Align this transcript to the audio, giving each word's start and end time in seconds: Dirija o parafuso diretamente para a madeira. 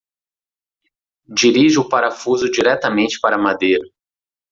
Dirija 1.41 1.79
o 1.79 1.87
parafuso 1.87 2.49
diretamente 2.49 3.19
para 3.21 3.35
a 3.35 3.39
madeira. 3.47 3.85